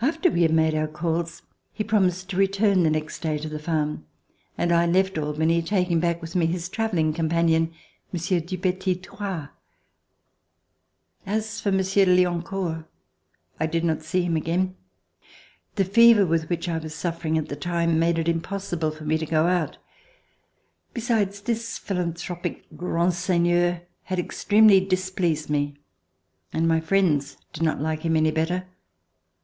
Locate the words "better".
28.32-28.64